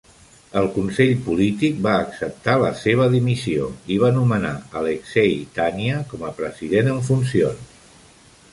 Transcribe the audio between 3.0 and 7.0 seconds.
dimissió i va nomenar Aleksei Tania com a president